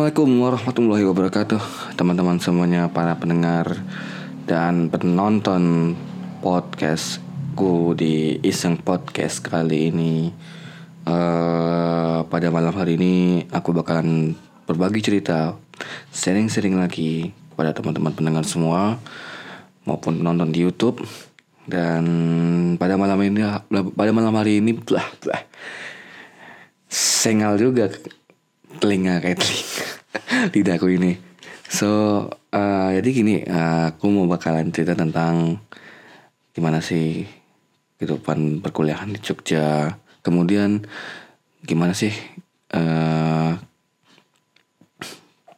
[0.00, 3.84] Assalamualaikum warahmatullahi wabarakatuh Teman-teman semuanya para pendengar
[4.48, 5.92] dan penonton
[6.40, 10.32] podcastku di Iseng Podcast kali ini.
[11.04, 14.32] Uh, Pada malam hari ini aku bakalan
[14.64, 15.60] berbagi cerita
[16.08, 18.96] Sering-sering lagi kepada teman-teman pendengar semua
[19.84, 21.04] Maupun penonton di Youtube.
[21.68, 22.08] Dan
[22.80, 25.44] pada malam ini pada malam hari ini blah, blah,
[26.88, 27.92] Sengal juga
[28.78, 29.84] telinga kayak telinga
[30.54, 31.18] lidahku ini.
[31.70, 31.88] So
[32.54, 35.58] uh, jadi gini, uh, aku mau bakalan cerita tentang
[36.54, 37.26] gimana sih
[37.98, 39.98] kehidupan perkuliahan di Jogja.
[40.20, 40.84] Kemudian
[41.62, 42.10] gimana sih
[42.74, 43.54] uh,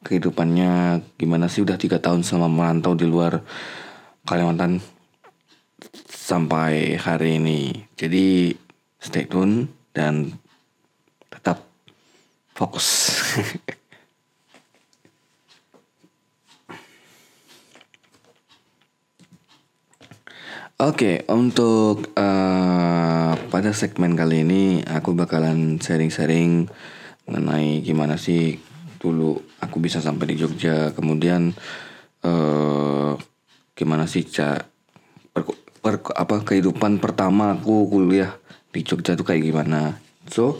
[0.04, 3.40] kehidupannya, gimana sih udah tiga tahun selama merantau di luar
[4.22, 4.78] Kalimantan
[6.06, 7.88] sampai hari ini.
[7.98, 8.54] Jadi
[9.02, 10.30] stay tune dan
[11.26, 11.71] tetap
[12.62, 13.18] fokus.
[20.82, 26.66] Oke, okay, untuk uh, pada segmen kali ini aku bakalan sharing-sharing
[27.26, 28.58] mengenai gimana sih
[28.98, 31.54] dulu aku bisa sampai di Jogja, kemudian
[32.26, 33.14] uh,
[33.78, 38.34] gimana sih per, per, apa kehidupan pertama aku kuliah
[38.74, 40.02] di Jogja tuh kayak gimana.
[40.26, 40.58] So,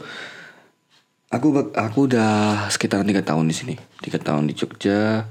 [1.33, 5.25] Aku aku udah sekitar tiga tahun di sini, tiga tahun di Jogja,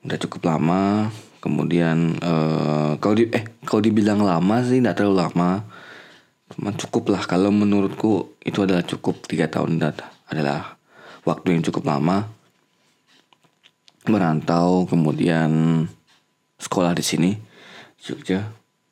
[0.00, 1.12] udah cukup lama.
[1.44, 5.60] Kemudian uh, kalau di eh kalau dibilang lama sih tidak terlalu lama,
[6.56, 7.22] cuma cukup lah.
[7.28, 9.76] Kalau menurutku itu adalah cukup tiga tahun
[10.32, 10.80] adalah
[11.28, 12.26] waktu yang cukup lama
[14.10, 15.84] merantau kemudian
[16.58, 17.30] sekolah di sini
[18.02, 18.42] Jogja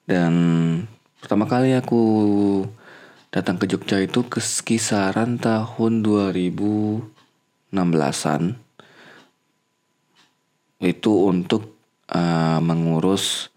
[0.06, 0.32] dan
[1.18, 2.02] pertama kali aku
[3.30, 8.58] datang ke Jogja itu ke kisaran tahun 2016-an.
[10.82, 11.78] Itu untuk
[12.10, 13.54] uh, mengurus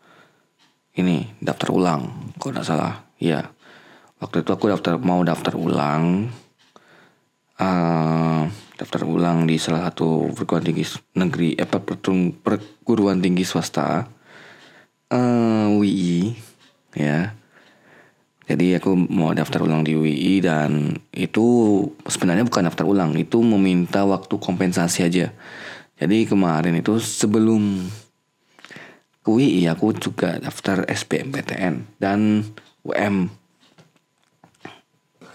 [0.93, 3.01] ini daftar ulang, kalau tidak salah.
[3.17, 3.49] Ya,
[4.21, 6.29] waktu itu aku daftar mau daftar ulang,
[7.57, 8.45] uh,
[8.77, 10.85] daftar ulang di salah satu perguruan tinggi
[11.17, 14.05] negeri, eh, perguruan tinggi swasta,
[15.09, 16.37] uh, WI,
[16.93, 17.41] ya
[18.43, 21.45] jadi aku mau daftar ulang di UI dan itu
[22.03, 25.31] sebenarnya bukan daftar ulang, itu meminta waktu kompensasi aja.
[25.95, 27.87] Jadi kemarin itu sebelum
[29.23, 32.43] ke UI aku juga daftar SBMPTN dan
[32.83, 33.31] UM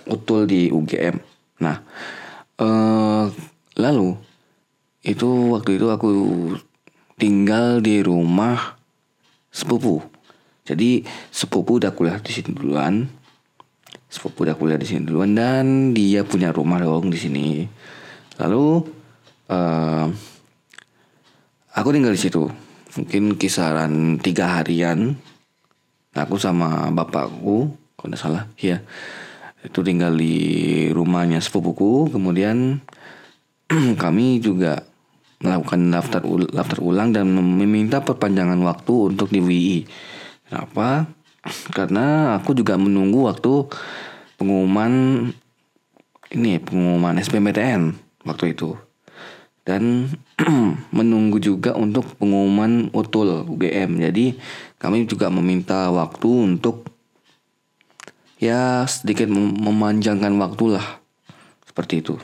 [0.05, 1.17] utul di UGM.
[1.65, 1.81] Nah,
[2.61, 3.25] eh,
[3.81, 4.21] lalu
[5.01, 6.11] itu waktu itu aku
[7.17, 8.77] tinggal di rumah
[9.49, 10.18] sepupu
[10.69, 11.01] jadi
[11.33, 13.09] sepupu udah kuliah di sini duluan.
[14.13, 17.65] Sepupu udah kuliah di sini duluan dan dia punya rumah dong di sini.
[18.37, 18.85] Lalu
[19.49, 20.07] uh,
[21.73, 22.45] aku tinggal di situ.
[23.01, 25.17] Mungkin kisaran tiga harian.
[26.13, 28.83] Aku sama bapakku, kalau tidak salah, ya
[29.63, 30.35] itu tinggal di
[30.91, 32.11] rumahnya sepupuku.
[32.11, 32.83] Kemudian
[34.03, 34.83] kami juga
[35.39, 39.79] melakukan daftar daftar ulang dan meminta perpanjangan waktu untuk di WI
[40.49, 41.05] Kenapa?
[41.77, 43.69] Karena aku juga menunggu waktu
[44.41, 44.93] pengumuman
[46.33, 47.93] ini pengumuman SBMPTN
[48.25, 48.77] waktu itu.
[49.65, 50.09] Dan
[50.97, 54.01] menunggu juga untuk pengumuman UTUL UGM.
[54.01, 54.41] Jadi
[54.81, 56.89] kami juga meminta waktu untuk
[58.41, 60.87] ya sedikit memanjangkan waktu lah.
[61.69, 62.17] Seperti itu.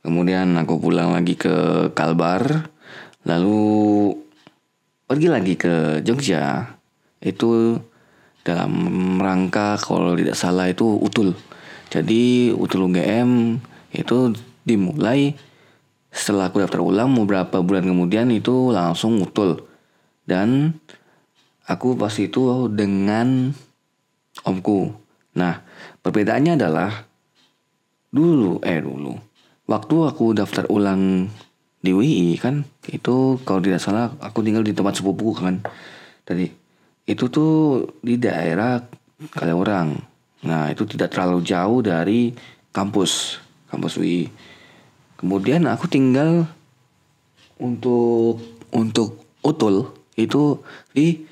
[0.00, 2.68] Kemudian aku pulang lagi ke Kalbar.
[3.24, 3.60] Lalu
[5.10, 6.70] pergi lagi ke Jogja
[7.18, 7.74] itu
[8.46, 8.70] dalam
[9.18, 11.34] rangka kalau tidak salah itu utul.
[11.90, 13.58] Jadi utul UGM
[13.90, 14.30] itu
[14.62, 15.34] dimulai
[16.14, 19.66] setelah aku daftar ulang beberapa bulan kemudian itu langsung utul.
[20.22, 20.78] Dan
[21.66, 23.50] aku pas itu dengan
[24.46, 24.94] omku.
[25.34, 25.58] Nah,
[26.06, 27.10] perbedaannya adalah
[28.14, 29.18] dulu eh dulu
[29.66, 31.26] waktu aku daftar ulang
[31.80, 35.64] di WI kan itu kalau tidak salah aku tinggal di tempat sepupu kan.
[36.24, 36.46] Tadi
[37.08, 38.78] itu tuh di daerah
[39.52, 39.96] orang
[40.40, 42.32] nah itu tidak terlalu jauh dari
[42.72, 43.36] kampus
[43.68, 44.24] kampus UI
[45.20, 46.48] kemudian aku tinggal
[47.60, 48.40] untuk
[48.72, 50.64] untuk utul itu
[50.96, 51.28] di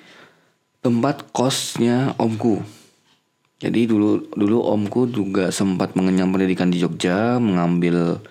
[0.85, 2.63] tempat kosnya omku.
[3.59, 8.23] Jadi dulu dulu omku juga sempat mengenyam pendidikan di Jogja mengambil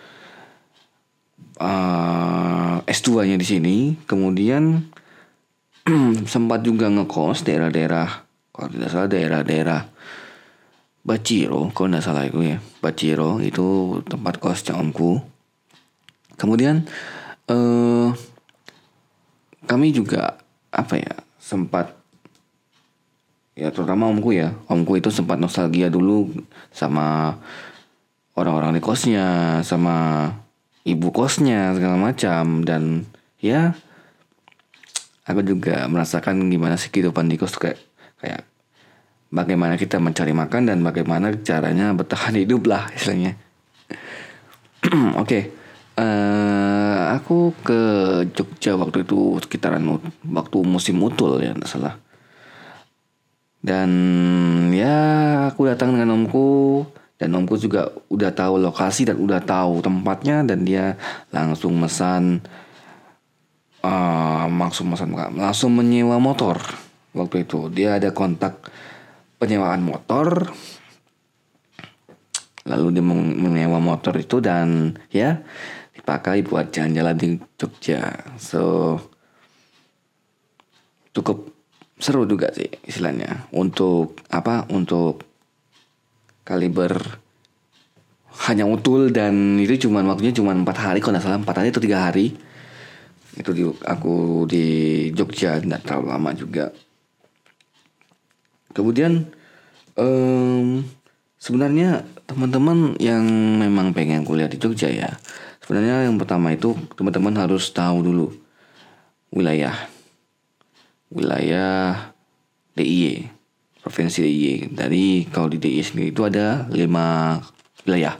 [1.59, 3.75] uh, eh, S2-nya di sini,
[4.05, 4.87] kemudian
[6.33, 8.27] sempat juga ngekos daerah-daerah
[8.57, 9.81] kalau tidak salah daerah-daerah
[11.07, 12.57] Baciro, kalau tidak salah itu ya.
[12.81, 15.21] Baciro itu tempat kosnya omku.
[16.37, 16.85] kemudian
[17.49, 18.09] eh
[19.65, 20.37] kami juga
[20.69, 21.97] apa ya sempat
[23.57, 26.29] ya terutama omku ya omku itu sempat nostalgia dulu
[26.69, 27.33] sama
[28.37, 30.29] orang-orang di kosnya sama
[30.87, 32.63] ibu kosnya segala macam.
[32.63, 33.03] Dan
[33.43, 33.75] ya
[35.27, 37.77] aku juga merasakan gimana sih kehidupan di kos kayak
[38.23, 38.47] kayak
[39.27, 43.35] bagaimana kita mencari makan dan bagaimana caranya bertahan hidup lah istilahnya.
[44.87, 45.43] Oke okay.
[45.99, 47.79] uh, eh, aku ke
[48.31, 49.83] Jogja waktu itu sekitaran
[50.31, 51.95] waktu musim utul ya tidak salah.
[53.57, 53.91] Dan
[54.71, 54.95] ya
[55.51, 56.85] aku datang dengan omku
[57.17, 60.97] dan omku juga udah tahu lokasi dan udah tahu tempatnya dan dia
[61.33, 62.45] langsung mesan
[63.81, 66.61] uh, langsung mesan langsung menyewa motor
[67.17, 67.73] waktu itu.
[67.73, 68.69] Dia ada kontak
[69.41, 70.53] penyewaan motor
[72.67, 75.41] lalu dia menyewa motor itu dan ya
[75.97, 77.27] dipakai buat jalan-jalan di
[77.57, 78.13] Jogja.
[78.37, 78.95] So
[81.17, 81.49] cukup
[81.97, 83.49] seru juga sih istilahnya.
[83.57, 84.69] Untuk apa?
[84.69, 85.25] Untuk
[86.47, 87.19] kaliber
[88.47, 91.83] hanya utul dan itu cuma waktunya cuma empat hari kalau nggak salah empat hari atau
[91.83, 92.31] tiga hari.
[93.35, 94.65] Itu di aku di
[95.11, 96.65] Jogja tidak terlalu lama juga.
[98.71, 99.27] Kemudian
[99.99, 100.85] um,
[101.35, 103.25] sebenarnya teman-teman yang
[103.59, 105.11] memang pengen kuliah di Jogja ya
[105.67, 108.31] sebenarnya yang pertama itu teman-teman harus tahu dulu
[109.35, 109.75] wilayah.
[111.11, 112.15] Wilayah
[112.75, 113.36] DIY
[113.87, 114.75] provinsi DIY.
[114.75, 117.39] Dari kalau di DIY sendiri itu ada lima
[117.87, 118.19] wilayah.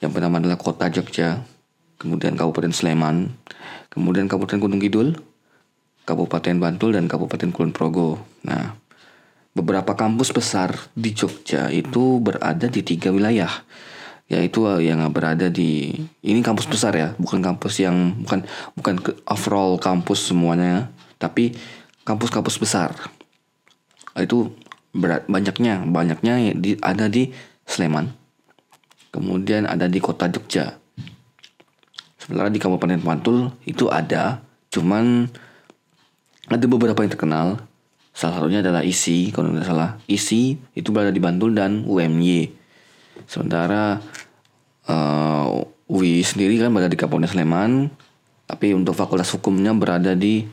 [0.00, 1.44] Yang pertama adalah kota Jogja,
[2.00, 3.36] kemudian Kabupaten Sleman,
[3.92, 5.20] kemudian Kabupaten Gunung Kidul,
[6.08, 8.18] Kabupaten Bantul dan Kabupaten Kulon Progo.
[8.48, 8.72] Nah,
[9.52, 13.52] beberapa kampus besar di Jogja itu berada di tiga wilayah
[14.32, 15.92] yaitu yang berada di
[16.24, 18.94] ini kampus besar ya bukan kampus yang bukan bukan
[19.28, 20.88] overall kampus semuanya
[21.20, 21.52] tapi
[22.08, 22.96] kampus-kampus besar
[24.16, 24.48] itu
[24.92, 27.32] berat banyaknya banyaknya di, ada di
[27.64, 28.12] Sleman.
[29.12, 30.76] Kemudian ada di kota Jogja.
[32.16, 34.40] Sementara di Kabupaten Bantul itu ada
[34.72, 35.28] cuman
[36.48, 37.48] ada beberapa yang terkenal.
[38.12, 39.90] Salah satunya adalah ISI kalau tidak salah.
[40.04, 42.62] ISI itu berada di Bantul dan UMY
[43.26, 44.00] sementara
[44.88, 45.46] uh,
[45.90, 47.92] UI sendiri kan berada di Kabupaten Sleman
[48.48, 50.44] tapi untuk fakultas hukumnya berada di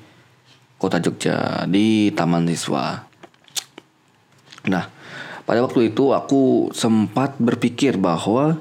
[0.80, 3.08] kota Jogja di Taman Siswa
[4.67, 4.91] Nah,
[5.47, 8.59] pada waktu itu aku sempat berpikir bahwa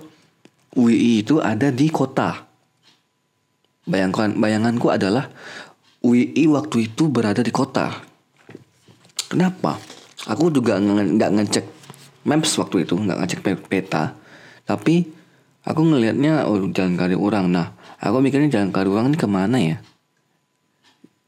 [0.78, 2.46] UI itu ada di kota.
[3.88, 5.32] Bayangkan, bayanganku adalah
[6.04, 7.90] UI waktu itu berada di kota.
[9.28, 9.80] Kenapa?
[10.28, 11.66] Aku juga nggak ngecek
[12.28, 14.14] maps waktu itu, nggak ngecek peta.
[14.68, 15.08] Tapi
[15.64, 17.48] aku ngelihatnya oh jalan kari orang.
[17.48, 19.76] Nah, aku mikirnya jalan kari orang ini ke mana ya?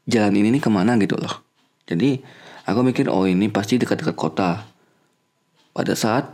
[0.05, 1.41] Jalan ini nih ke mana gitu loh.
[1.89, 2.21] Jadi
[2.69, 4.65] Aku mikir oh ini pasti dekat-dekat kota.
[5.71, 6.27] Pada saat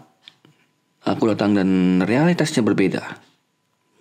[1.05, 3.03] aku datang dan realitasnya berbeda.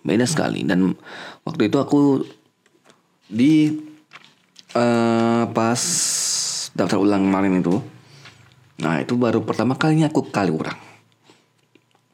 [0.03, 0.95] Beda sekali dan
[1.43, 2.23] waktu itu aku
[3.27, 3.75] di
[4.75, 5.81] uh, pas
[6.77, 7.75] daftar ulang kemarin itu.
[8.77, 10.77] Nah, itu baru pertama kalinya aku kali orang.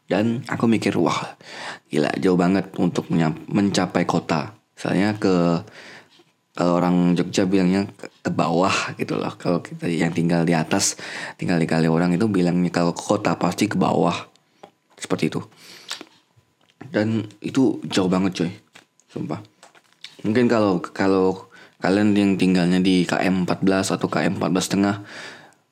[0.07, 1.35] Dan aku mikir, wah,
[1.91, 3.11] gila jauh banget untuk
[3.51, 4.55] mencapai kota.
[4.75, 5.63] Misalnya ke
[6.53, 9.33] kalau orang Jogja bilangnya ke, bawah gitu loh.
[9.41, 11.01] Kalau kita yang tinggal di atas
[11.33, 14.13] tinggal di kali orang itu bilangnya kalau ke kota pasti ke bawah.
[14.93, 15.41] Seperti itu.
[16.93, 18.51] Dan itu jauh banget coy.
[19.09, 19.41] Sumpah.
[20.21, 21.49] Mungkin kalau kalau
[21.81, 24.95] kalian yang tinggalnya di KM 14 atau KM 14 setengah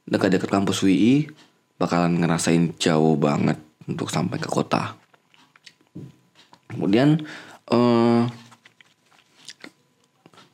[0.10, 1.30] dekat-dekat kampus WI
[1.78, 4.98] bakalan ngerasain jauh banget untuk sampai ke kota.
[6.74, 7.22] Kemudian
[7.70, 8.26] uh,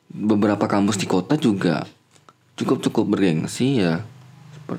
[0.08, 1.84] beberapa kampus di kota juga
[2.58, 4.02] cukup cukup bergengsi ya.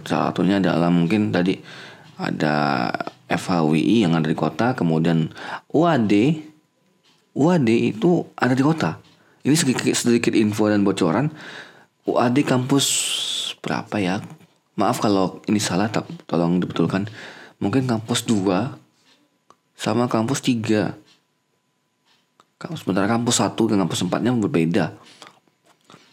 [0.06, 1.58] Salah satunya adalah mungkin tadi
[2.20, 2.90] ada
[3.26, 5.34] FHWI yang ada di kota kemudian
[5.74, 6.14] UAD
[7.34, 9.00] UAD itu ada di kota.
[9.46, 11.32] Ini sedikit sedikit info dan bocoran.
[12.04, 12.86] UAD kampus
[13.64, 14.20] berapa ya?
[14.76, 17.08] Maaf kalau ini salah tak tolong dibetulkan.
[17.60, 18.76] Mungkin kampus 2
[19.80, 20.96] sama kampus 3
[22.76, 24.86] sementara kampus 1 dan kampus 4 nya berbeda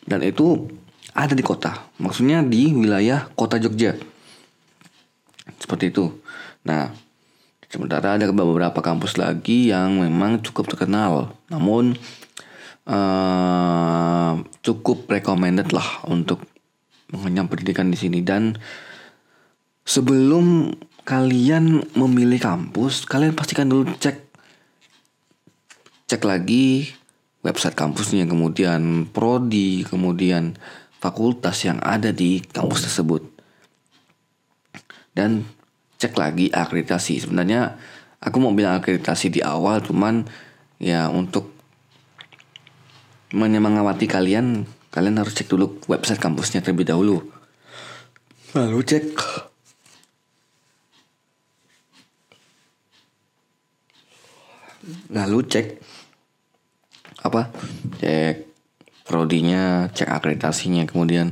[0.07, 0.71] dan itu
[1.13, 1.91] ada di kota.
[1.99, 3.99] Maksudnya di wilayah kota Jogja.
[5.59, 6.11] Seperti itu.
[6.67, 6.95] Nah,
[7.67, 11.35] sementara ada beberapa kampus lagi yang memang cukup terkenal.
[11.51, 11.99] Namun
[12.87, 14.33] uh,
[14.63, 16.45] cukup recommended lah untuk
[17.11, 18.59] mengenyam pendidikan di sini dan
[19.87, 20.75] sebelum
[21.07, 24.27] kalian memilih kampus, kalian pastikan dulu cek
[26.07, 26.91] cek lagi
[27.47, 30.59] website kampusnya, kemudian prodi, kemudian
[30.99, 33.23] fakultas yang ada di kampus tersebut.
[35.15, 35.47] Dan
[36.03, 37.23] cek lagi akreditasi.
[37.23, 37.79] Sebenarnya
[38.19, 40.27] aku mau bilang akreditasi di awal cuman
[40.83, 41.55] ya untuk
[43.33, 47.21] menyemangati kalian kalian harus cek dulu website kampusnya terlebih dahulu
[48.55, 49.07] lalu cek
[55.11, 55.67] lalu cek
[57.29, 57.51] apa?
[58.01, 58.47] Cek
[59.07, 61.31] prodinya cek akreditasinya kemudian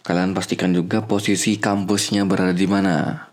[0.00, 3.28] kalian pastikan juga posisi kampusnya berada di mana.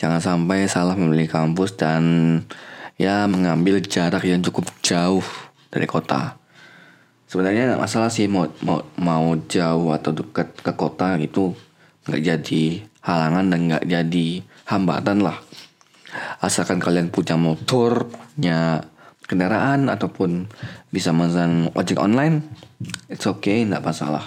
[0.00, 2.02] Jangan sampai salah memilih kampus dan
[2.96, 5.24] ya mengambil jarak yang cukup jauh
[5.68, 6.40] dari kota.
[7.30, 11.54] Sebenarnya gak masalah sih mau mau mau jauh atau dekat ke kota itu
[12.10, 12.62] nggak jadi
[13.06, 14.28] halangan dan nggak jadi
[14.66, 15.38] hambatan lah.
[16.42, 18.82] Asalkan kalian punya motor punya
[19.30, 20.50] kendaraan ataupun
[20.90, 22.42] bisa memesan ojek online
[23.06, 24.26] it's okay nggak masalah.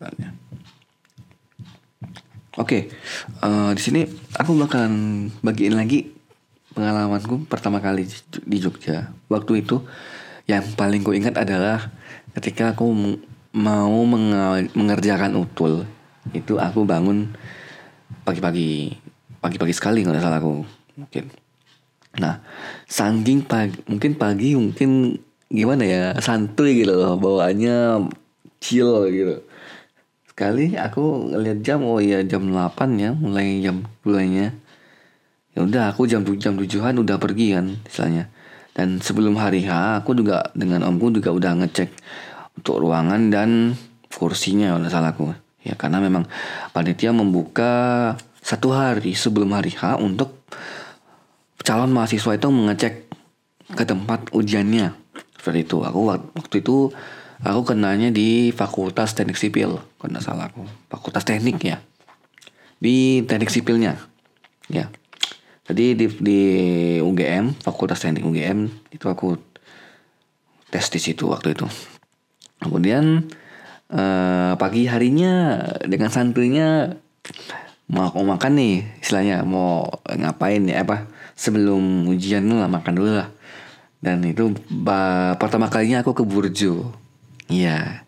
[0.00, 0.16] Oke
[2.56, 2.82] okay,
[3.44, 4.00] uh, di sini
[4.32, 6.08] aku bakalan bagiin lagi
[6.72, 8.08] pengalamanku pertama kali
[8.48, 9.12] di Jogja.
[9.28, 9.84] Waktu itu
[10.48, 11.92] yang paling ku ingat adalah
[12.40, 12.88] ketika aku
[13.52, 13.96] mau
[14.72, 15.84] mengerjakan utul.
[16.32, 17.32] Itu aku bangun
[18.24, 18.96] pagi-pagi
[19.40, 20.62] pagi-pagi sekali nggak salah aku
[21.00, 21.32] mungkin
[22.20, 22.44] nah
[22.84, 25.16] saking pagi mungkin pagi mungkin
[25.50, 28.06] gimana ya santuy gitu loh bawaannya
[28.60, 29.42] chill gitu.
[30.28, 34.54] Sekali aku ngeliat jam oh iya jam 8 ya mulai jam mulainya.
[35.56, 38.30] Ya udah aku jam jam tujuhan udah pergi kan istilahnya.
[38.70, 41.90] Dan sebelum hari H aku juga dengan omku juga udah ngecek
[42.62, 43.74] untuk ruangan dan
[44.12, 45.24] kursinya kalau salahku
[45.60, 46.24] ya karena memang
[46.72, 50.40] panitia membuka satu hari sebelum hari H untuk
[51.70, 53.06] calon mahasiswa itu mengecek
[53.78, 54.90] ke tempat ujiannya.
[55.38, 55.78] Seperti itu.
[55.86, 56.90] Aku waktu itu
[57.46, 60.66] aku kenanya di Fakultas Teknik Sipil kalau nggak salah aku.
[60.90, 61.78] Fakultas Teknik ya.
[62.82, 64.02] Di teknik sipilnya
[64.66, 64.90] ya.
[65.70, 66.40] Jadi di, di
[66.98, 69.38] UGM, Fakultas Teknik UGM itu aku
[70.74, 71.70] tes di situ waktu itu.
[72.58, 73.30] Kemudian
[73.94, 76.98] eh, pagi harinya dengan santunya
[77.86, 83.32] mau mau makan nih istilahnya mau ngapain ya apa sebelum ujian lah makan dulu lah.
[84.04, 84.52] Dan itu
[85.40, 86.92] pertama kalinya aku ke Burjo.
[87.48, 88.04] Iya.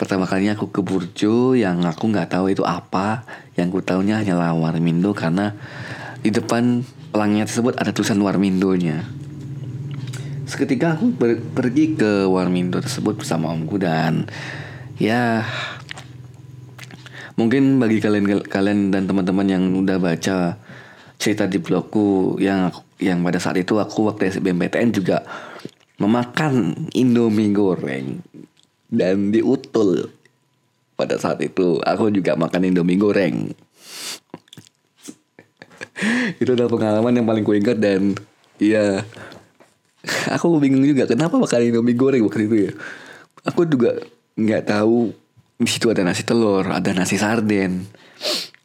[0.00, 3.28] Pertama kalinya aku ke Burjo yang aku nggak tahu itu apa.
[3.60, 5.52] Yang ku tahunya hanya lawar mindo karena
[6.24, 6.80] di depan
[7.12, 9.04] pelangnya tersebut ada tulisan Warmindo-nya.
[10.48, 14.28] Seketika aku ber pergi ke Warmindo tersebut bersama omku dan
[14.96, 15.44] ya
[17.36, 20.60] mungkin bagi kalian kalian dan teman-teman yang udah baca
[21.22, 25.22] cerita di blogku yang yang pada saat itu aku waktu SBMPTN juga
[26.02, 28.18] memakan Indomie goreng
[28.90, 30.10] dan diutul
[30.98, 31.78] pada saat itu.
[31.86, 33.54] Aku juga makan Indomie goreng.
[36.42, 38.18] Itu adalah pengalaman yang paling kuingat dan
[38.58, 39.06] iya
[40.34, 42.72] aku bingung juga kenapa makan indomie goreng waktu itu ya.
[43.46, 44.02] Aku juga
[44.34, 45.14] nggak tahu
[45.62, 47.86] di situ ada nasi telur ada nasi sarden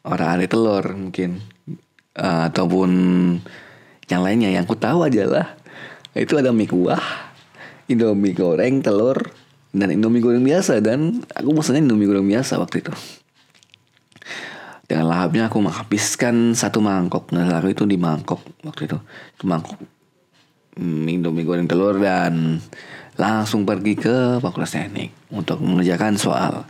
[0.02, 1.38] orang ada telur mungkin
[2.18, 2.90] uh, ataupun
[4.10, 5.56] yang lainnya yang aku tahu adalah
[6.18, 7.00] itu ada mie kuah
[7.88, 9.16] indomie goreng telur
[9.72, 12.92] dan indomie goreng biasa dan aku maksudnya indomie goreng biasa waktu itu.
[14.88, 17.28] Dengan lahapnya aku menghabiskan satu mangkok.
[17.36, 18.96] Nah lalu itu di mangkok waktu itu.
[19.36, 19.76] Itu mangkok
[20.78, 22.62] minum mie goreng telur dan
[23.18, 26.62] langsung pergi ke fakultas teknik untuk mengerjakan soal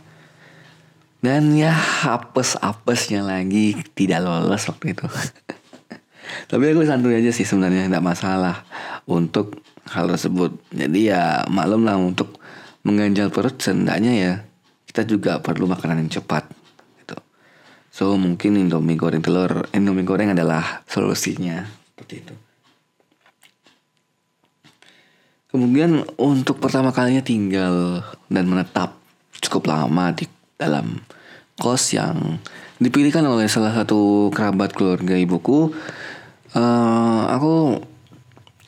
[1.19, 1.75] dan ya
[2.07, 5.05] apes-apesnya lagi tidak lolos waktu itu.
[6.49, 8.63] Tapi aku santuy aja sih sebenarnya tidak masalah
[9.09, 9.59] untuk
[9.89, 10.55] hal tersebut.
[10.71, 12.37] Jadi ya maklum lah untuk
[12.85, 14.33] mengganjal perut sendaknya ya
[14.87, 16.59] kita juga perlu makanan yang cepat
[17.99, 22.35] So mungkin Indomie goreng telur, Indomie goreng adalah solusinya seperti itu.
[25.51, 27.99] Kemudian untuk pertama kalinya tinggal
[28.31, 28.95] dan menetap
[29.43, 30.29] cukup lama di
[30.59, 30.99] dalam
[31.55, 32.37] kos yang
[32.83, 35.71] dipilihkan oleh salah satu kerabat keluarga ibuku.
[36.51, 37.79] Uh, aku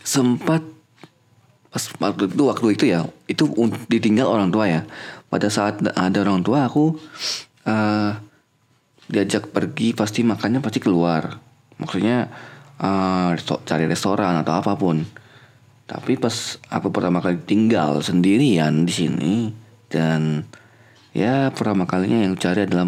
[0.01, 0.63] sempat
[1.71, 3.43] pas waktu itu waktu itu ya itu
[3.91, 4.81] ditinggal orang tua ya.
[5.27, 6.95] Pada saat ada orang tua aku
[7.67, 8.11] uh,
[9.11, 11.35] diajak pergi pasti makannya pasti keluar
[11.75, 12.31] maksudnya
[12.79, 13.35] uh,
[13.67, 15.03] cari restoran atau apa pun
[15.83, 19.35] tapi pas aku pertama kali tinggal sendirian di sini
[19.91, 20.47] dan
[21.11, 22.87] ya pertama kalinya yang cari adalah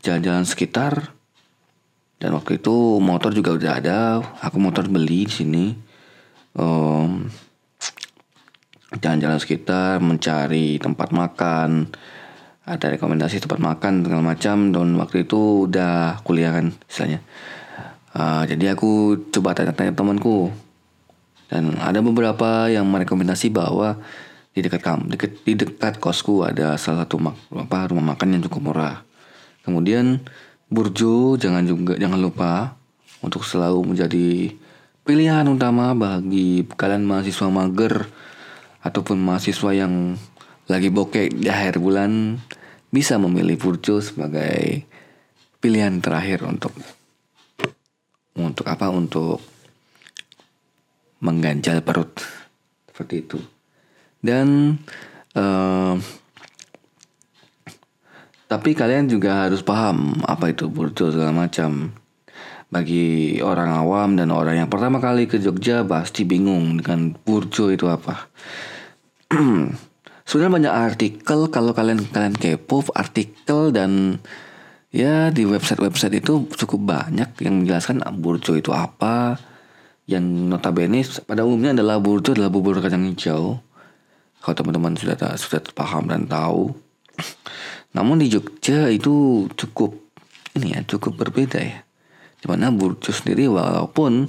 [0.00, 1.14] jalan-jalan sekitar.
[2.20, 3.98] Dan waktu itu motor juga udah ada.
[4.44, 5.64] Aku motor beli di sini.
[6.52, 7.32] Um,
[9.00, 11.88] jalan-jalan sekitar mencari tempat makan.
[12.68, 14.68] Ada rekomendasi tempat makan segala macam.
[14.68, 17.24] Dan waktu itu udah kuliah kan istilahnya.
[18.12, 20.52] Uh, jadi aku coba tanya-tanya temanku.
[21.48, 23.96] Dan ada beberapa yang merekomendasi bahwa
[24.50, 28.42] di dekat kam dekat di dekat kosku ada salah satu mak, apa rumah makan yang
[28.50, 28.96] cukup murah.
[29.62, 30.26] Kemudian
[30.66, 32.74] burjo jangan juga jangan lupa
[33.22, 34.50] untuk selalu menjadi
[35.06, 38.10] pilihan utama bagi kalian mahasiswa mager
[38.82, 40.16] ataupun mahasiswa yang
[40.70, 42.38] lagi bokeh di akhir bulan
[42.90, 44.86] bisa memilih Burjo sebagai
[45.62, 46.74] pilihan terakhir untuk
[48.38, 48.88] untuk apa?
[48.90, 49.42] Untuk
[51.20, 52.22] mengganjal perut.
[52.88, 53.38] Seperti itu
[54.20, 54.76] dan
[55.34, 55.96] uh,
[58.50, 61.94] tapi kalian juga harus paham apa itu Burjo segala macam
[62.70, 67.90] bagi orang awam dan orang yang pertama kali ke Jogja pasti bingung dengan burjo itu
[67.90, 68.30] apa.
[70.26, 74.22] Sebenarnya banyak artikel kalau kalian kalian kepo artikel dan
[74.94, 79.34] ya di website-website itu cukup banyak yang menjelaskan burjo itu apa.
[80.06, 83.58] Yang notabene pada umumnya adalah burjo adalah bubur kacang hijau.
[84.40, 86.72] Kalau teman-teman sudah sudah paham dan tahu.
[87.96, 89.92] Namun di Jogja itu cukup
[90.56, 91.84] ini ya cukup berbeda ya
[92.40, 94.26] Di mana Burjo sendiri walaupun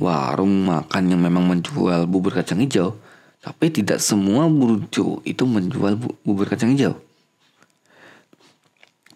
[0.00, 2.96] warung makan yang memang menjual bubur kacang hijau,
[3.44, 6.96] tapi tidak semua Burjo itu menjual bu bubur kacang hijau.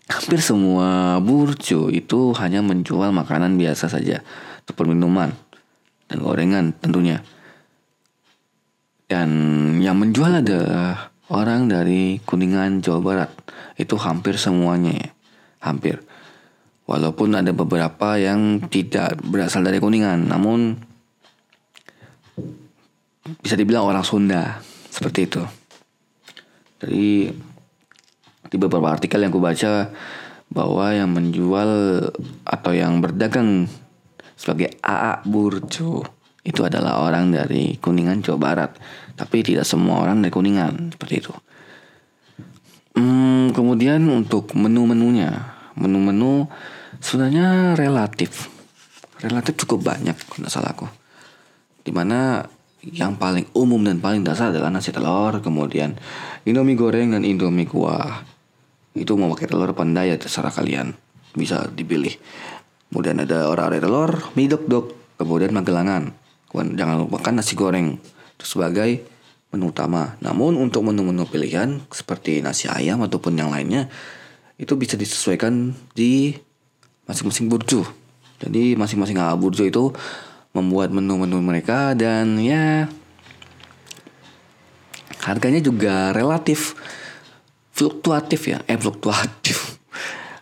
[0.08, 4.25] Hampir semua burjo itu hanya menjual makanan biasa saja,
[4.64, 5.36] ataupun minuman
[6.08, 7.21] dan gorengan tentunya.
[9.08, 9.30] Dan
[9.80, 13.30] yang menjual adalah orang dari Kuningan, Jawa Barat.
[13.80, 15.08] Itu hampir semuanya ya.
[15.64, 16.04] Hampir.
[16.84, 20.76] Walaupun ada beberapa yang tidak berasal dari Kuningan, namun
[23.40, 24.60] bisa dibilang orang Sunda
[24.92, 25.42] seperti itu.
[26.84, 27.32] Jadi
[28.49, 29.88] di beberapa artikel yang kubaca
[30.52, 31.71] bahwa yang menjual
[32.44, 33.68] atau yang berdagang
[34.36, 36.18] sebagai AA Burjo
[36.49, 38.71] itu adalah orang dari Kuningan Jawa Barat,
[39.13, 41.32] tapi tidak semua orang dari Kuningan seperti itu.
[42.97, 45.28] Hmm, kemudian untuk menu-menunya,
[45.76, 46.49] menu-menu
[47.04, 48.49] sebenarnya relatif.
[49.21, 50.89] Relatif cukup banyak kalau salah aku.
[51.84, 52.49] Di mana
[52.80, 55.99] yang paling umum dan paling dasar adalah nasi telur kemudian
[56.49, 58.25] indomie goreng dan indomie kuah.
[58.97, 60.97] Itu mau pakai telur pandai ya terserah kalian.
[61.37, 62.17] Bisa dipilih.
[62.89, 64.87] Kemudian ada orang-orang telur mie dok dok
[65.19, 66.15] kemudian magelangan
[66.49, 68.00] kemudian jangan lupakan nasi goreng
[68.37, 69.04] itu sebagai
[69.49, 73.89] menu utama namun untuk menu-menu pilihan seperti nasi ayam ataupun yang lainnya
[74.58, 76.34] itu bisa disesuaikan di
[77.06, 77.87] masing-masing burjo.
[78.43, 79.95] Jadi masing-masing ala burjo itu
[80.52, 82.91] membuat menu-menu mereka dan ya
[85.23, 86.75] harganya juga relatif
[87.71, 89.78] fluktuatif ya, eh fluktuatif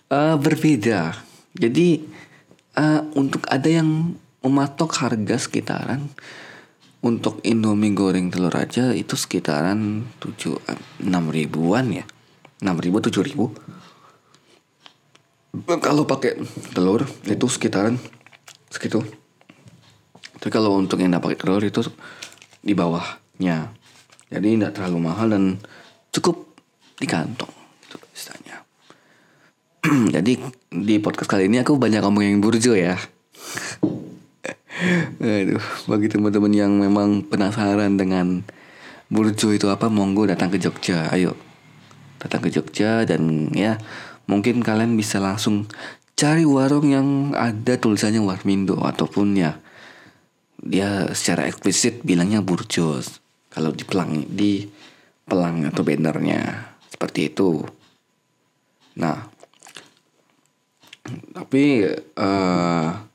[0.09, 1.13] uh, berbeda.
[1.57, 2.05] Jadi
[2.77, 4.17] uh, untuk ada yang
[4.47, 6.07] mematok harga sekitaran
[7.03, 10.59] untuk Indomie goreng telur aja itu sekitaran 7
[11.03, 12.07] 6 ribuan ya.
[12.63, 13.51] 6 ribu 7 ribu.
[15.67, 16.39] Kalau pakai
[16.71, 17.99] telur itu sekitaran
[18.71, 19.03] segitu.
[20.37, 21.83] Tapi kalau untuk yang pakai telur itu
[22.63, 23.71] di bawahnya.
[24.27, 25.59] Jadi tidak terlalu mahal dan
[26.11, 26.51] cukup
[26.99, 27.53] di kantong
[27.87, 28.57] itu istilahnya.
[30.15, 30.33] Jadi
[30.75, 32.99] di podcast kali ini aku banyak ngomongin burjo ya
[35.21, 38.45] Aduh, bagi teman-teman yang memang penasaran dengan
[39.09, 41.09] burjo itu apa, monggo datang ke Jogja.
[41.09, 41.33] Ayo,
[42.21, 43.81] datang ke Jogja dan ya
[44.29, 45.65] mungkin kalian bisa langsung
[46.13, 49.61] cari warung yang ada tulisannya Warmindo ataupun ya
[50.61, 52.99] dia secara eksplisit bilangnya burjo
[53.53, 54.67] kalau di pelang di
[55.25, 56.41] pelang atau bannernya
[56.93, 57.65] seperti itu.
[58.97, 59.29] Nah,
[61.37, 61.85] tapi
[62.17, 63.06] uh,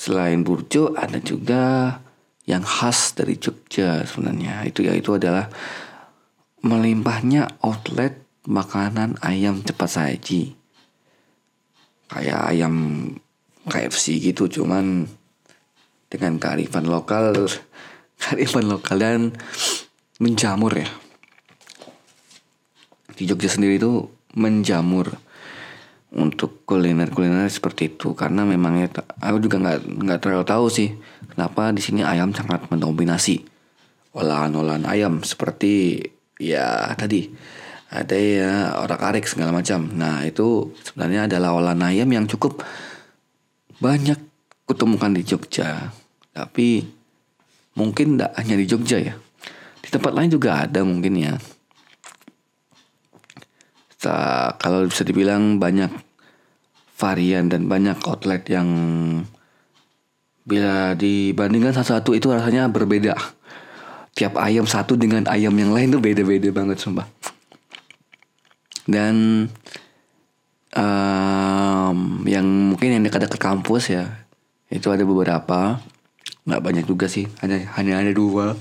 [0.00, 2.00] selain burjo ada juga
[2.48, 4.64] yang khas dari Jogja sebenarnya.
[4.64, 5.52] Itu ya itu adalah
[6.64, 10.56] melimpahnya outlet makanan ayam cepat saji.
[12.08, 12.74] Kayak ayam
[13.68, 15.04] KFC gitu cuman
[16.08, 17.36] dengan kearifan lokal
[18.24, 19.36] kearifan lokal dan
[20.16, 20.88] menjamur ya.
[23.20, 25.12] Di Jogja sendiri itu menjamur
[26.10, 30.90] untuk kuliner-kuliner seperti itu karena memangnya aku juga nggak nggak terlalu tahu sih
[31.30, 33.46] kenapa di sini ayam sangat mendominasi
[34.18, 36.02] olahan-olahan ayam seperti
[36.42, 37.30] ya tadi
[37.90, 39.90] ada ya orang arik segala macam.
[39.98, 42.62] Nah itu sebenarnya adalah olahan ayam yang cukup
[43.82, 44.16] banyak
[44.62, 45.90] kutemukan di Jogja.
[46.30, 46.86] Tapi
[47.74, 49.14] mungkin tidak hanya di Jogja ya.
[49.82, 51.34] Di tempat lain juga ada mungkin ya
[54.00, 55.92] Sa kalau bisa dibilang banyak
[56.96, 58.68] varian dan banyak outlet yang
[60.48, 63.12] bila dibandingkan satu-satu itu rasanya berbeda.
[64.16, 67.04] Tiap ayam satu dengan ayam yang lain tuh beda-beda banget sumpah.
[68.88, 69.46] Dan
[70.74, 74.04] um, yang mungkin yang dekat-dekat kampus ya
[74.70, 75.82] itu ada beberapa
[76.46, 78.54] nggak banyak juga sih hanya hanya ada dua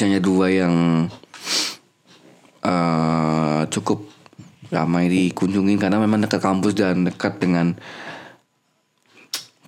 [0.00, 1.06] hanya dua yang
[2.64, 4.08] uh, cukup
[4.72, 7.76] ramai dikunjungi karena memang dekat kampus dan dekat dengan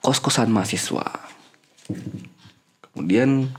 [0.00, 1.04] kos-kosan mahasiswa.
[2.80, 3.52] Kemudian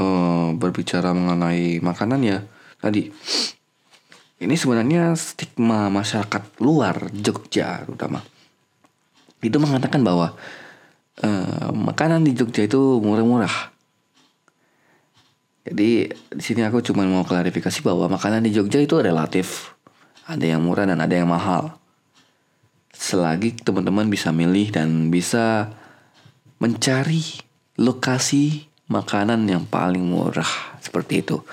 [0.00, 2.38] uh, berbicara mengenai makanan ya
[2.80, 3.12] tadi.
[4.40, 8.24] Ini sebenarnya stigma masyarakat luar Jogja terutama.
[9.44, 10.32] Itu mengatakan bahwa
[11.20, 13.79] uh, makanan di Jogja itu murah-murah
[15.60, 19.76] jadi di sini aku cuma mau klarifikasi bahwa makanan di Jogja itu relatif.
[20.24, 21.76] Ada yang murah dan ada yang mahal.
[22.96, 25.68] Selagi teman-teman bisa milih dan bisa
[26.60, 27.44] mencari
[27.76, 30.48] lokasi makanan yang paling murah
[30.80, 31.44] seperti itu.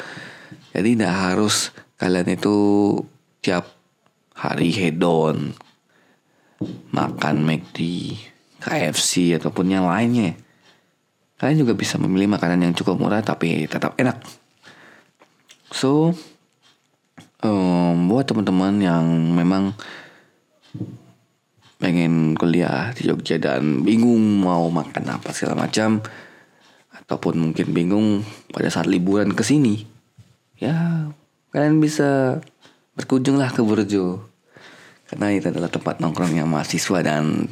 [0.71, 2.55] Jadi tidak harus kalian itu
[3.43, 3.67] tiap
[4.35, 5.55] hari hedon
[6.91, 7.77] makan McD,
[8.63, 10.46] KFC ataupun yang lainnya.
[11.37, 14.17] Kalian juga bisa memilih makanan yang cukup murah tapi tetap enak.
[15.69, 16.17] So,
[17.45, 19.05] um, buat teman-teman yang
[19.37, 19.77] memang
[21.77, 26.01] pengen kuliah di Jogja dan bingung mau makan apa segala macam
[27.05, 29.85] ataupun mungkin bingung pada saat liburan ke sini
[30.57, 31.05] ya
[31.53, 32.41] kalian bisa
[32.97, 34.25] berkunjunglah ke Burjo
[35.07, 37.45] karena itu adalah tempat nongkrongnya mahasiswa dan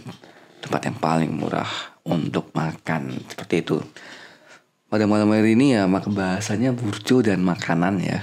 [0.66, 3.18] tempat yang paling murah untuk makan.
[3.26, 3.82] Seperti itu.
[4.86, 8.22] Pada malam hari ini ya maka bahasanya burjo dan makanan ya.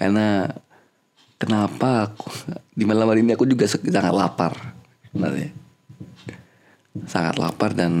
[0.00, 0.48] Karena
[1.36, 2.32] kenapa aku,
[2.72, 4.56] di malam hari ini aku juga sangat lapar.
[5.12, 5.52] Sebenarnya.
[7.04, 7.92] Sangat lapar dan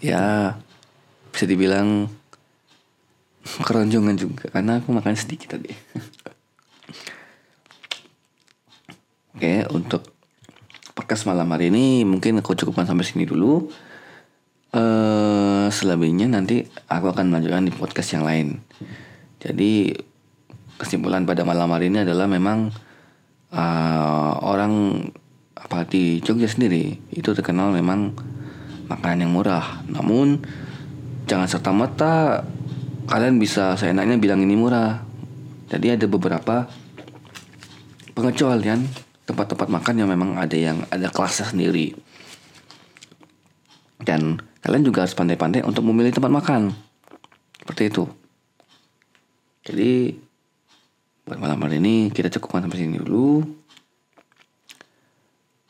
[0.00, 0.56] ya
[1.30, 2.08] bisa dibilang
[3.44, 4.48] keroncongan juga.
[4.48, 5.70] Karena aku makan sedikit tadi.
[9.34, 10.14] Oke untuk
[10.94, 13.66] podcast malam hari ini mungkin aku cukupkan sampai sini dulu
[14.74, 18.60] uh, selebihnya nanti aku akan melanjutkan di podcast yang lain.
[19.38, 19.94] Jadi
[20.76, 22.74] kesimpulan pada malam hari ini adalah memang
[23.54, 25.06] uh, orang
[25.54, 28.12] apa di Jogja sendiri itu terkenal memang
[28.90, 29.86] makanan yang murah.
[29.86, 30.42] Namun
[31.24, 32.44] jangan serta merta
[33.08, 35.06] kalian bisa seenaknya bilang ini murah.
[35.70, 36.68] Jadi ada beberapa
[38.12, 38.84] pengecualian
[39.24, 41.96] tempat-tempat makan yang memang ada yang ada kelasnya sendiri.
[44.04, 46.72] Dan kalian juga harus pandai-pandai untuk memilih tempat makan.
[47.60, 48.08] Seperti itu.
[49.64, 50.16] Jadi
[51.28, 53.44] buat malam hari ini kita cukupkan sampai sini dulu.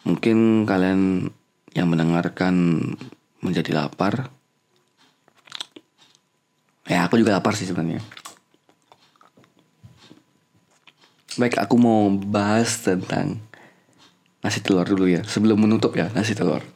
[0.06, 1.26] Mungkin kalian
[1.74, 2.54] yang mendengarkan
[3.42, 4.30] menjadi lapar.
[6.86, 7.98] Ya aku juga lapar sih sebenarnya.
[11.34, 13.42] Baik aku mau bahas tentang
[14.38, 16.73] nasi telur dulu ya sebelum menutup ya nasi telur.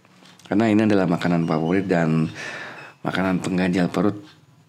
[0.48, 2.32] Karena ini adalah makanan favorit dan
[3.04, 4.16] makanan pengganjal perut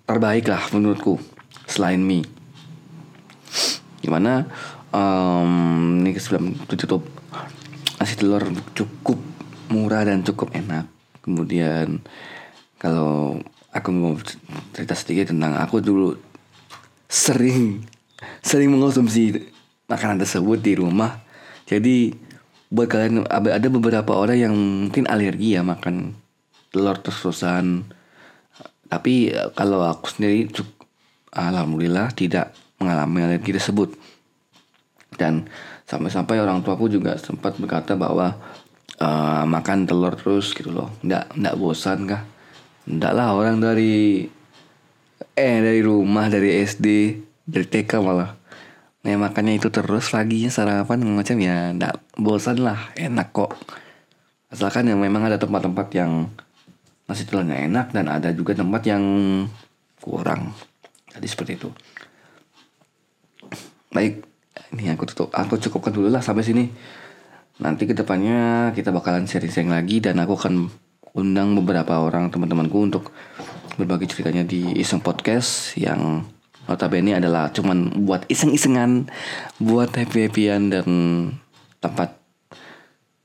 [0.04, 1.15] terbaik lah menurutku
[1.63, 2.28] selain mie.
[4.04, 4.44] Gimana
[4.92, 7.08] um, ini sebelum tutup
[7.96, 8.44] nasi telur
[8.76, 9.20] cukup
[9.72, 10.88] murah dan cukup enak.
[11.24, 12.04] Kemudian
[12.76, 13.39] kalau
[13.72, 14.20] aku mau
[14.76, 16.15] cerita sedikit tentang aku dulu
[17.08, 17.86] sering
[18.44, 19.52] sering mengonsumsi
[19.88, 21.24] makanan tersebut di rumah.
[21.70, 22.29] Jadi
[22.70, 26.14] buat kalian ada beberapa orang yang mungkin alergi ya makan
[26.70, 27.90] telur terus-terusan.
[28.90, 30.50] Tapi eh, kalau aku sendiri
[31.34, 33.94] alhamdulillah tidak mengalami alergi tersebut.
[35.20, 35.50] Dan
[35.90, 38.40] sampai-sampai orang tuaku juga sempat berkata bahwa
[39.04, 40.96] uh, makan telur terus gitu loh.
[41.04, 42.24] Ndak ndak bosan kah?
[42.88, 44.24] Ndak lah orang dari
[45.36, 46.88] eh dari rumah dari SD
[47.44, 48.38] dari TK malah
[49.00, 53.56] Nah makannya itu terus lagi sarapan macam ya ndak bosan lah enak kok.
[54.52, 56.28] Asalkan yang memang ada tempat-tempat yang
[57.08, 59.04] nasi telurnya enak dan ada juga tempat yang
[60.04, 60.52] kurang.
[61.16, 61.70] Jadi seperti itu.
[63.96, 64.26] Baik
[64.76, 66.66] ini aku tutup aku cukupkan dulu lah sampai sini.
[67.60, 70.72] Nanti ke depannya kita bakalan sharing-sharing lagi dan aku akan
[71.16, 73.12] undang beberapa orang teman-temanku untuk
[73.80, 76.24] berbagi ceritanya di Iseng Podcast yang
[76.70, 79.10] notabene adalah cuman buat iseng-isengan,
[79.58, 80.88] buat happy-happyan dan
[81.82, 82.14] tempat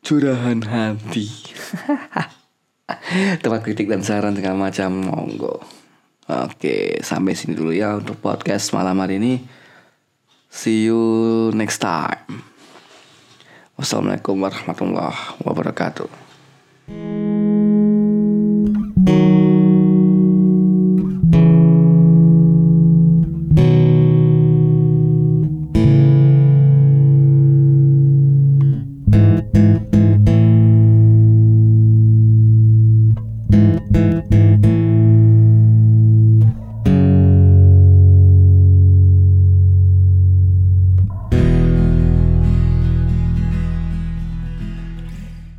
[0.00, 1.28] curahan hati.
[3.44, 5.60] tempat kritik dan saran segala macam monggo.
[6.24, 9.44] Oke sampai sini dulu ya untuk podcast malam hari ini.
[10.48, 12.48] See you next time.
[13.76, 17.23] Wassalamualaikum warahmatullahi wabarakatuh